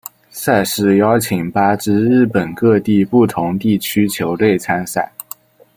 [0.31, 5.11] 赛事邀请八支日本各地不同地区球队参赛。